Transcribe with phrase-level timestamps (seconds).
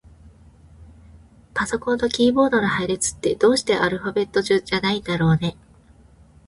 [1.53, 5.55] パソコンのキーボードの配列って、どうしてアルファベット順じゃないんだろうね。